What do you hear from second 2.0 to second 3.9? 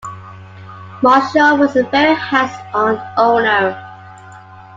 hands-on owner.